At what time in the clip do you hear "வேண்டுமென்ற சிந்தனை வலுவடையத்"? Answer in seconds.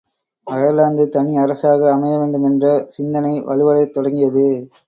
2.17-3.93